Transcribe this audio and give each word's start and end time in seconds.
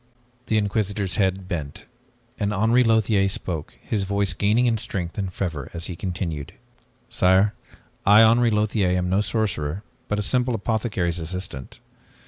The 0.47 0.57
Inquisitor's 0.57 1.17
head 1.17 1.47
bent, 1.47 1.85
and 2.39 2.51
Henri 2.55 2.83
Lothiere 2.83 3.29
spoke, 3.29 3.75
his 3.83 4.01
voice 4.01 4.33
gaining 4.33 4.65
in 4.65 4.79
strength 4.79 5.15
and 5.19 5.31
fervor 5.31 5.69
as 5.75 5.85
he 5.85 5.95
continued. 5.95 6.53
"Sire, 7.07 7.53
I, 8.03 8.23
Henri 8.23 8.49
Lothiere, 8.49 8.97
am 8.97 9.11
no 9.11 9.21
sorcerer 9.21 9.83
but 10.07 10.17
a 10.17 10.23
simple 10.23 10.55
apothecary's 10.55 11.19
assistant. 11.19 11.79